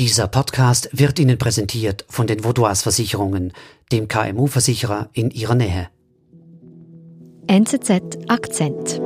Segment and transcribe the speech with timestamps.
[0.00, 3.52] Dieser Podcast wird Ihnen präsentiert von den Vaudois Versicherungen,
[3.92, 5.90] dem KMU-Versicherer in Ihrer Nähe.
[7.46, 8.98] NZZ Akzent.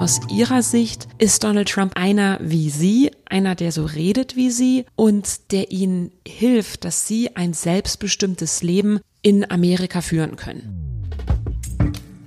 [0.00, 4.84] Aus Ihrer Sicht ist Donald Trump einer wie Sie, einer, der so redet wie Sie
[4.96, 10.87] und der Ihnen hilft, dass Sie ein selbstbestimmtes Leben in Amerika führen können.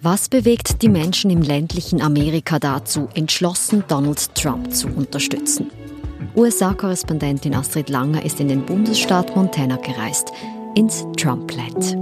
[0.04, 5.70] Was bewegt die Menschen im ländlichen Amerika dazu, entschlossen Donald Trump zu unterstützen?
[6.36, 10.32] USA-Korrespondentin Astrid Langer ist in den Bundesstaat Montana gereist,
[10.74, 12.00] ins Trumpland.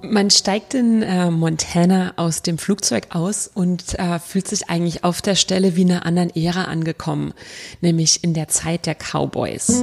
[0.00, 5.22] Man steigt in äh, Montana aus dem Flugzeug aus und äh, fühlt sich eigentlich auf
[5.22, 7.34] der Stelle wie in einer anderen Ära angekommen,
[7.80, 9.82] nämlich in der Zeit der Cowboys.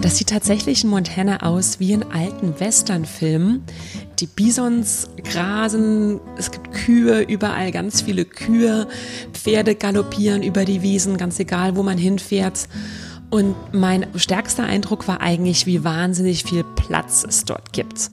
[0.00, 3.64] Das sieht tatsächlich in Montana aus wie in alten Westernfilmen.
[4.18, 8.86] Die Bisons grasen, es gibt Kühe, überall ganz viele Kühe,
[9.32, 12.68] Pferde galoppieren über die Wiesen, ganz egal, wo man hinfährt.
[13.30, 18.10] Und mein stärkster Eindruck war eigentlich, wie wahnsinnig viel Platz es dort gibt.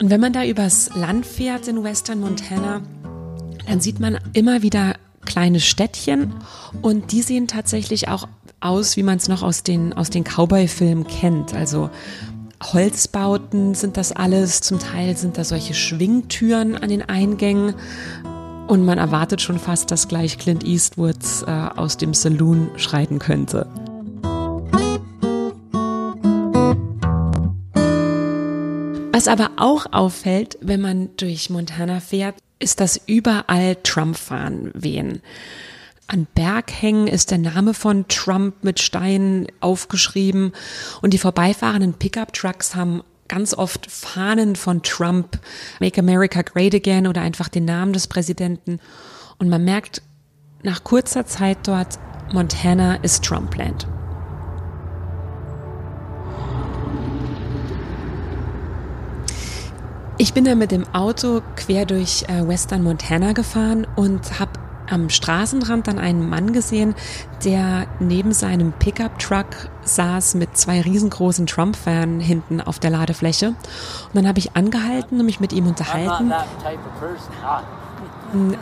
[0.00, 2.82] Und wenn man da übers Land fährt in Western Montana,
[3.66, 4.95] dann sieht man immer wieder
[5.36, 6.32] kleine Städtchen
[6.80, 8.26] und die sehen tatsächlich auch
[8.60, 11.52] aus, wie man es noch aus den, aus den Cowboy-Filmen kennt.
[11.52, 11.90] Also
[12.62, 17.74] Holzbauten sind das alles, zum Teil sind da solche Schwingtüren an den Eingängen
[18.66, 23.66] und man erwartet schon fast, dass gleich Clint Eastwood äh, aus dem Saloon schreiten könnte.
[29.12, 35.22] Was aber auch auffällt, wenn man durch Montana fährt, ist, dass überall Trump-Fahnen wehen.
[36.08, 40.52] An Berghängen ist der Name von Trump mit Steinen aufgeschrieben
[41.02, 45.40] und die vorbeifahrenden Pickup-Trucks haben ganz oft Fahnen von Trump,
[45.80, 48.78] Make America Great Again oder einfach den Namen des Präsidenten.
[49.38, 50.02] Und man merkt
[50.62, 51.98] nach kurzer Zeit dort,
[52.32, 53.88] Montana ist Trumpland.
[60.18, 64.52] Ich bin da mit dem Auto quer durch äh, Western Montana gefahren und habe
[64.88, 66.94] am Straßenrand dann einen Mann gesehen,
[67.44, 73.48] der neben seinem Pickup-Truck saß mit zwei riesengroßen Trump-Fans hinten auf der Ladefläche.
[73.48, 76.32] Und dann habe ich angehalten und mich mit ihm unterhalten.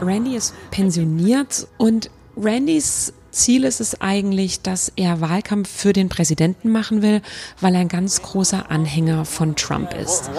[0.03, 6.71] Randy ist pensioniert und Randys Ziel ist es eigentlich, dass er Wahlkampf für den Präsidenten
[6.71, 7.21] machen will,
[7.61, 10.31] weil er ein ganz großer Anhänger von Trump ist.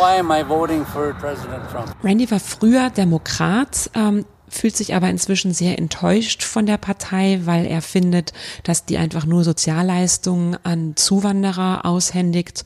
[2.04, 7.66] Randy war früher Demokrat, ähm, fühlt sich aber inzwischen sehr enttäuscht von der Partei, weil
[7.66, 8.34] er findet,
[8.64, 12.64] dass die einfach nur Sozialleistungen an Zuwanderer aushändigt.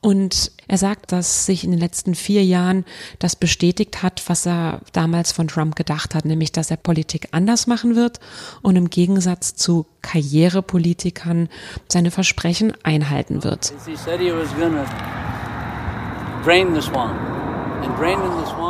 [0.00, 2.84] Und er sagt, dass sich in den letzten vier Jahren
[3.18, 7.66] das bestätigt hat, was er damals von Trump gedacht hat, nämlich dass er Politik anders
[7.66, 8.20] machen wird
[8.62, 11.48] und im Gegensatz zu Karrierepolitikern
[11.88, 13.72] seine Versprechen einhalten wird.
[16.44, 17.18] Drain the swamp.
[17.82, 18.65] And draining the swamp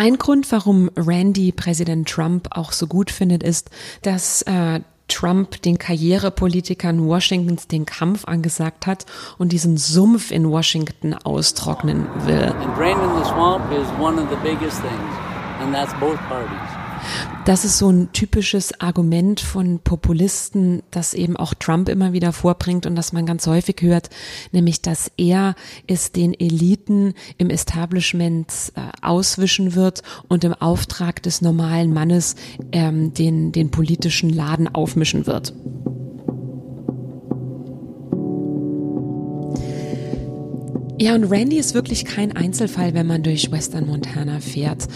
[0.00, 3.68] ein Grund, warum Randy Präsident Trump auch so gut findet, ist,
[4.00, 9.04] dass äh, Trump den Karrierepolitikern Washingtons den Kampf angesagt hat
[9.36, 12.54] und diesen Sumpf in Washington austrocknen will.
[12.62, 15.12] And draining the swamp is one of the biggest things,
[15.60, 16.79] and that's both parties.
[17.44, 22.86] Das ist so ein typisches Argument von Populisten, das eben auch Trump immer wieder vorbringt
[22.86, 24.10] und das man ganz häufig hört,
[24.52, 25.54] nämlich dass er
[25.86, 32.36] es den Eliten im Establishment äh, auswischen wird und im Auftrag des normalen Mannes
[32.72, 35.54] ähm, den, den politischen Laden aufmischen wird.
[41.00, 44.86] Ja, und Randy ist wirklich kein Einzelfall, wenn man durch Western Montana fährt.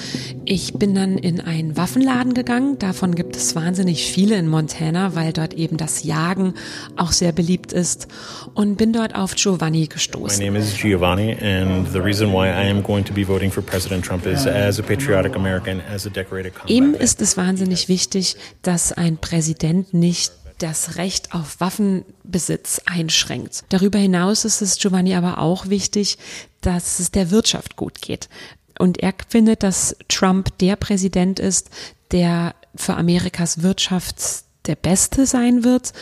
[0.44, 2.78] Ich bin dann in einen Waffenladen gegangen.
[2.78, 6.53] Davon gibt es wahnsinnig viele in Montana, weil dort eben das Jagen
[6.97, 8.06] auch sehr beliebt ist.
[8.53, 10.41] Und bin dort auf Giovanni gestoßen.
[10.41, 13.62] My name is Giovanni and the reason why I am going to be voting for
[13.62, 16.70] President Trump is as a patriotic American, as a decorated combat.
[16.70, 20.32] Ihm ist es wahnsinnig wichtig, dass ein Präsident nicht
[20.64, 23.64] das Recht auf Waffenbesitz einschränkt.
[23.69, 26.16] Darüber hinaus ist es Giovanni aber auch wichtig,
[26.62, 28.31] dass es der Wirtschaft gut geht.
[28.78, 31.69] Und er findet, dass Trump der Präsident ist,
[32.12, 34.16] der für Amerikas Wirtschaft
[34.64, 35.93] der Beste sein wird.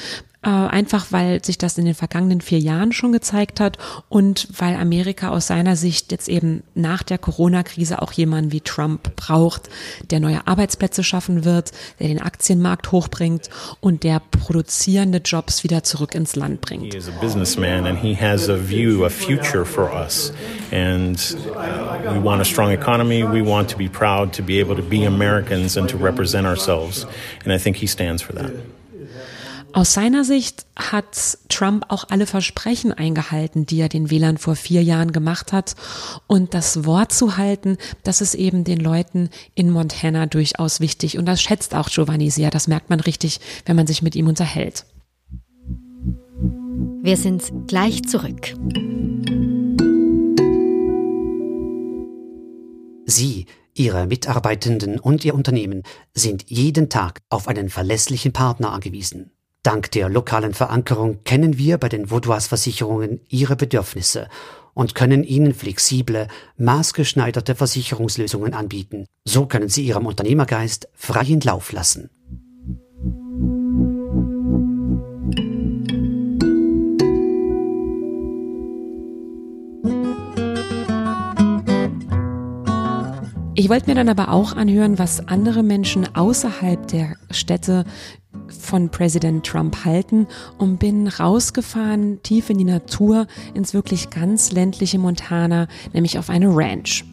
[0.42, 3.78] Äh, einfach weil sich das in den vergangenen vier Jahren schon gezeigt hat
[4.08, 9.14] und weil Amerika aus seiner Sicht jetzt eben nach der Corona-Krise auch jemanden wie Trump
[9.16, 9.68] braucht,
[10.10, 13.50] der neue Arbeitsplätze schaffen wird, der den Aktienmarkt hochbringt
[13.80, 16.92] und der produzierende Jobs wieder zurück ins Land bringt.
[16.92, 20.32] He is a businessman and he has a view, a future for us.
[20.72, 21.16] And
[21.54, 23.22] uh, we want a strong economy.
[23.22, 27.06] We want to be proud to be able to be Americans and to represent ourselves.
[27.44, 28.52] And I think he stands for that.
[29.74, 34.82] Aus seiner Sicht hat Trump auch alle Versprechen eingehalten, die er den Wählern vor vier
[34.82, 35.76] Jahren gemacht hat.
[36.26, 41.16] Und das Wort zu halten, das ist eben den Leuten in Montana durchaus wichtig.
[41.16, 42.50] Und das schätzt auch Giovanni sehr.
[42.50, 44.84] Das merkt man richtig, wenn man sich mit ihm unterhält.
[47.02, 48.54] Wir sind gleich zurück.
[53.06, 55.82] Sie, Ihre Mitarbeitenden und Ihr Unternehmen
[56.12, 59.30] sind jeden Tag auf einen verlässlichen Partner angewiesen.
[59.62, 64.28] Dank der lokalen Verankerung kennen wir bei den Vaudois Versicherungen Ihre Bedürfnisse
[64.74, 66.26] und können Ihnen flexible,
[66.56, 69.06] maßgeschneiderte Versicherungslösungen anbieten.
[69.24, 72.10] So können Sie Ihrem Unternehmergeist freien Lauf lassen.
[83.62, 87.84] Ich wollte mir dann aber auch anhören, was andere Menschen außerhalb der Städte
[88.48, 90.26] von Präsident Trump halten
[90.58, 96.48] und bin rausgefahren tief in die Natur ins wirklich ganz ländliche Montana, nämlich auf eine
[96.48, 97.04] Ranch.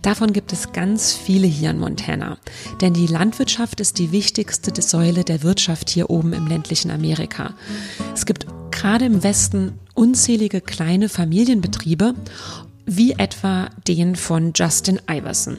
[0.00, 2.38] Davon gibt es ganz viele hier in Montana,
[2.80, 7.52] denn die Landwirtschaft ist die wichtigste Säule der Wirtschaft hier oben im ländlichen Amerika.
[8.14, 12.14] Es gibt gerade im Westen unzählige kleine Familienbetriebe
[12.86, 15.58] wie etwa den von Justin Iverson.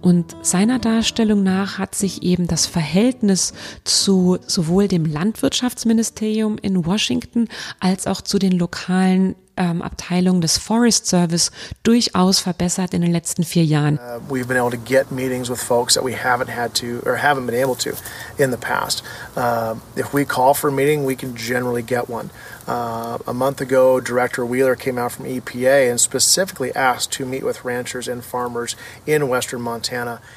[0.00, 3.52] Und seiner Darstellung nach hat sich eben das Verhältnis
[3.84, 7.48] zu sowohl dem Landwirtschaftsministerium in Washington
[7.80, 11.50] als auch zu den lokalen ähm, Abteilung des Forest Service
[11.82, 13.98] durchaus verbessert in den letzten vier Jahren.
[13.98, 17.16] Uh, we've been able to get meetings with folks that we haven't had to or
[17.16, 17.92] haven't been able to
[18.38, 19.02] in the past.
[19.36, 22.30] Uh, if we call for a meeting, we can generally get one.
[22.66, 27.44] Uh, a month ago, Director Wheeler came out from EPA and specifically asked to meet
[27.44, 28.74] with ranchers and farmers
[29.06, 29.85] in western Montana.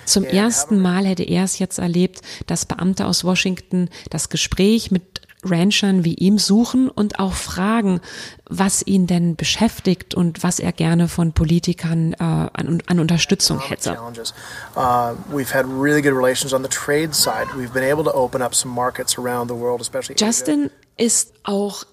[0.05, 5.21] Zum ersten Mal hätte er es jetzt erlebt, dass Beamte aus Washington das Gespräch mit
[5.43, 8.01] Ranchern wie ihm suchen und auch fragen,
[8.49, 13.97] was ihn denn beschäftigt und was er gerne von Politikern äh, an, an, Unterstützung hätte.
[14.75, 15.39] Uh,
[20.17, 21.83] Justin ist auch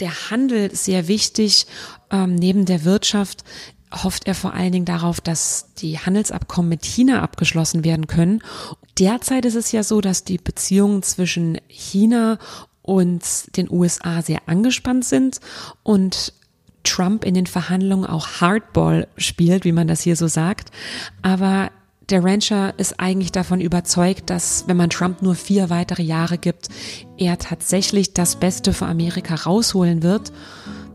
[0.00, 1.66] der Handel sehr wichtig
[2.10, 3.44] ähm, neben der Wirtschaft
[3.92, 8.42] hofft er vor allen Dingen darauf, dass die Handelsabkommen mit China abgeschlossen werden können.
[8.98, 12.38] Derzeit ist es ja so, dass die Beziehungen zwischen China
[12.82, 13.22] und
[13.56, 15.40] den USA sehr angespannt sind
[15.82, 16.32] und
[16.84, 20.70] Trump in den Verhandlungen auch Hardball spielt, wie man das hier so sagt.
[21.22, 21.70] Aber
[22.08, 26.68] der Rancher ist eigentlich davon überzeugt, dass wenn man Trump nur vier weitere Jahre gibt,
[27.18, 30.32] er tatsächlich das Beste für Amerika rausholen wird.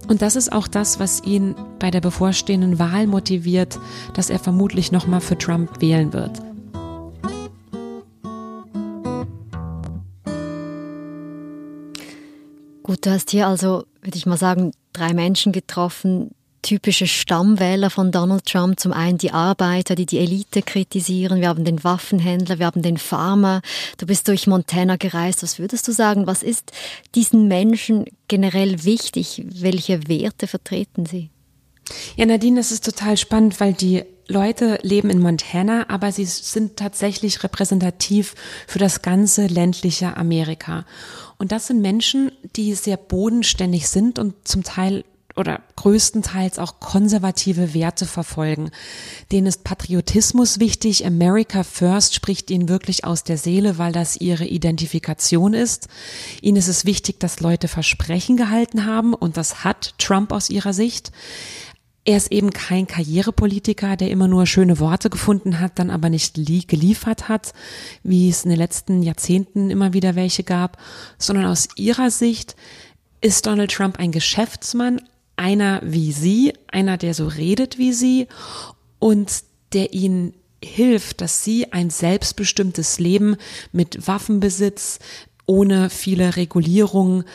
[0.07, 3.79] Und das ist auch das, was ihn bei der bevorstehenden Wahl motiviert,
[4.13, 6.41] dass er vermutlich nochmal für Trump wählen wird.
[12.83, 16.31] Gut, du hast hier also, würde ich mal sagen, drei Menschen getroffen,
[16.63, 18.79] typische Stammwähler von Donald Trump.
[18.79, 21.41] Zum einen die Arbeiter, die die Elite kritisieren.
[21.41, 23.61] Wir haben den Waffenhändler, wir haben den Farmer.
[23.97, 25.43] Du bist durch Montana gereist.
[25.43, 26.25] Was würdest du sagen?
[26.25, 26.71] Was ist
[27.13, 29.43] diesen Menschen generell wichtig?
[29.47, 31.29] Welche Werte vertreten sie?
[32.15, 36.77] Ja, Nadine, das ist total spannend, weil die Leute leben in Montana, aber sie sind
[36.77, 38.35] tatsächlich repräsentativ
[38.67, 40.85] für das ganze ländliche Amerika.
[41.37, 45.03] Und das sind Menschen, die sehr bodenständig sind und zum Teil
[45.35, 48.71] oder größtenteils auch konservative Werte verfolgen.
[49.31, 51.05] Denen ist Patriotismus wichtig.
[51.05, 55.87] America First spricht ihnen wirklich aus der Seele, weil das ihre Identifikation ist.
[56.41, 60.73] Ihnen ist es wichtig, dass Leute Versprechen gehalten haben und das hat Trump aus ihrer
[60.73, 61.11] Sicht.
[62.05, 66.35] Er ist eben kein Karrierepolitiker, der immer nur schöne Worte gefunden hat, dann aber nicht
[66.35, 67.53] geliefert hat,
[68.03, 70.77] wie es in den letzten Jahrzehnten immer wieder welche gab,
[71.17, 72.57] sondern aus ihrer Sicht
[73.21, 74.99] ist Donald Trump ein Geschäftsmann,
[75.35, 78.27] einer wie Sie, einer, der so redet wie Sie
[78.99, 83.35] und der Ihnen hilft, dass Sie ein selbstbestimmtes Leben
[83.71, 84.99] mit Waffenbesitz
[85.45, 87.25] ohne viele Regulierungen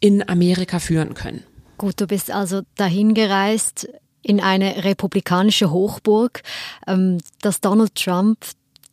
[0.00, 1.42] in Amerika führen können.
[1.78, 3.88] Gut, du bist also dahin gereist
[4.22, 6.42] in eine republikanische Hochburg,
[6.86, 8.38] ähm, dass Donald Trump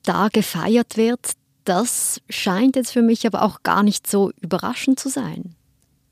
[0.03, 1.33] da gefeiert wird.
[1.65, 5.55] Das scheint jetzt für mich aber auch gar nicht so überraschend zu sein.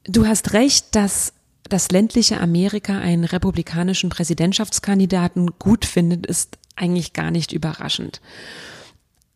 [0.05, 1.33] Du hast recht, dass
[1.71, 8.21] das ländliche Amerika einen republikanischen Präsidentschaftskandidaten gut findet, ist eigentlich gar nicht überraschend.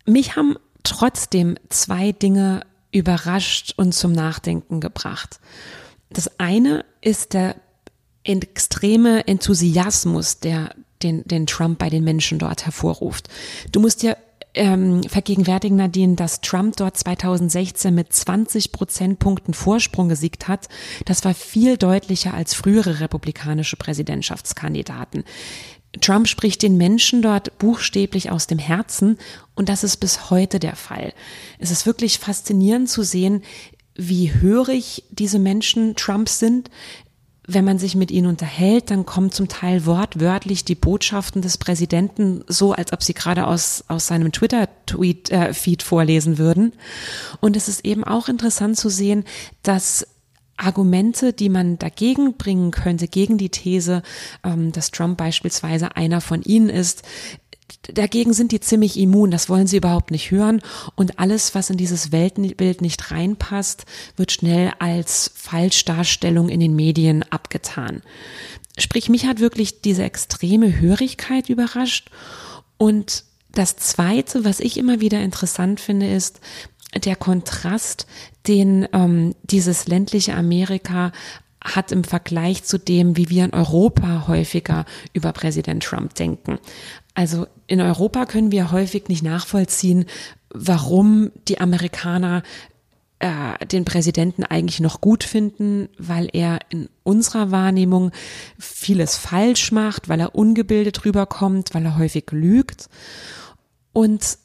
[0.05, 2.61] Mich haben trotzdem zwei Dinge
[2.91, 5.39] überrascht und zum Nachdenken gebracht.
[6.09, 7.55] Das eine ist der
[8.23, 13.29] extreme Enthusiasmus, der den, den Trump bei den Menschen dort hervorruft.
[13.71, 14.17] Du musst dir
[14.55, 20.67] ähm, vergegenwärtigen, Nadine, dass Trump dort 2016 mit 20 Prozentpunkten Vorsprung gesiegt hat.
[21.05, 25.23] Das war viel deutlicher als frühere republikanische Präsidentschaftskandidaten.
[26.01, 29.17] Trump spricht den Menschen dort buchstäblich aus dem Herzen
[29.55, 31.13] und das ist bis heute der Fall.
[31.59, 33.43] Es ist wirklich faszinierend zu sehen,
[33.95, 36.69] wie hörig diese Menschen Trumps sind.
[37.47, 42.43] Wenn man sich mit ihnen unterhält, dann kommen zum Teil wortwörtlich die Botschaften des Präsidenten
[42.47, 46.73] so, als ob sie gerade aus, aus seinem Twitter-Tweet-Feed äh, vorlesen würden.
[47.41, 49.25] Und es ist eben auch interessant zu sehen,
[49.63, 50.07] dass
[50.57, 54.03] Argumente, die man dagegen bringen könnte, gegen die These,
[54.43, 57.03] ähm, dass Trump beispielsweise einer von ihnen ist,
[57.93, 60.61] dagegen sind die ziemlich immun, das wollen sie überhaupt nicht hören
[60.95, 63.85] und alles, was in dieses Weltbild nicht reinpasst,
[64.17, 68.01] wird schnell als Falschdarstellung in den Medien abgetan.
[68.77, 72.09] Sprich, mich hat wirklich diese extreme Hörigkeit überrascht
[72.77, 76.41] und das Zweite, was ich immer wieder interessant finde, ist,
[77.03, 78.05] der Kontrast,
[78.47, 81.11] den ähm, dieses ländliche Amerika
[81.63, 86.59] hat im Vergleich zu dem, wie wir in Europa häufiger über Präsident Trump denken.
[87.15, 90.05] Also in Europa können wir häufig nicht nachvollziehen,
[90.53, 92.43] warum die Amerikaner
[93.19, 98.11] äh, den Präsidenten eigentlich noch gut finden, weil er in unserer Wahrnehmung
[98.59, 102.89] vieles falsch macht, weil er ungebildet rüberkommt, weil er häufig lügt.
[103.93, 104.37] Und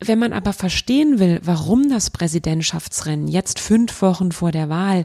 [0.00, 5.04] wenn man aber verstehen will, warum das Präsidentschaftsrennen jetzt fünf Wochen vor der Wahl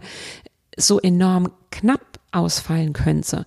[0.75, 3.45] so enorm knapp ausfallen könnte,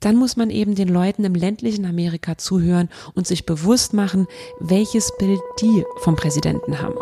[0.00, 4.26] dann muss man eben den Leuten im ländlichen Amerika zuhören und sich bewusst machen,
[4.58, 6.96] welches Bild die vom Präsidenten haben.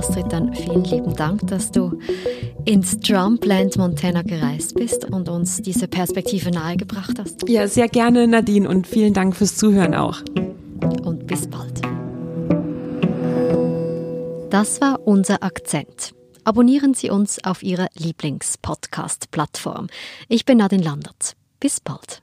[0.00, 1.98] Astrid, dann vielen lieben Dank, dass du
[2.64, 7.46] ins Trumpland Montana gereist bist und uns diese Perspektive nahegebracht hast.
[7.48, 10.22] Ja, sehr gerne, Nadine, und vielen Dank fürs Zuhören auch.
[11.04, 11.82] Und bis bald.
[14.48, 16.14] Das war unser Akzent.
[16.50, 19.86] Abonnieren Sie uns auf Ihrer Lieblingspodcast-Plattform.
[20.26, 21.36] Ich bin Nadine Landert.
[21.60, 22.22] Bis bald.